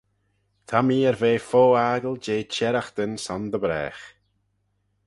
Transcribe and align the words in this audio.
Ta 0.67 0.79
mee 0.87 1.05
er 1.09 1.17
ve 1.21 1.33
fo 1.49 1.63
aggle 1.89 2.17
jeh 2.25 2.47
çherraghtyn 2.53 3.13
son 3.25 3.43
dy 3.51 3.59
bragh. 3.63 4.03